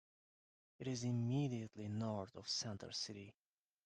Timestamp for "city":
2.91-3.35